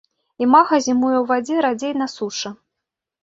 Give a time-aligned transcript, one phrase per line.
[0.43, 2.53] Імага зімуе ў вадзе, радзей на сушы.